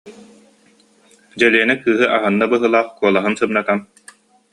Дьэлиэнэ 1.39 1.75
кыыһы 1.81 2.05
аһынна 2.15 2.45
быһыылаах, 2.51 2.87
куолаһын 2.97 3.33
сымнатан: 3.39 3.79